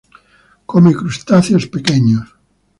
[0.71, 2.27] Come crustáceos pequeños.